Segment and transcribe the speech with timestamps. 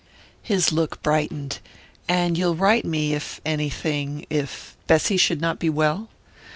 [0.41, 1.59] His look brightened.
[2.09, 6.09] "And you'll write me if anything if Bessy should not be well?"